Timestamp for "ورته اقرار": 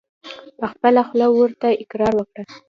1.31-2.13